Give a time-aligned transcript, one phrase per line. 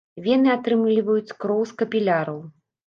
[0.27, 2.39] Вены атрымліваюць кроў з капіляраў.